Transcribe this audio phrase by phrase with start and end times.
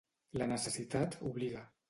[0.41, 1.65] La necessitat obliga.